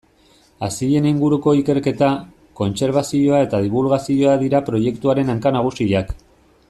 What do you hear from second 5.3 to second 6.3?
hanka nagusiak.